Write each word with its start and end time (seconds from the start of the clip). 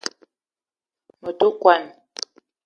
Me 1.21 1.29
te 1.39 1.47
kwuan 1.59 1.83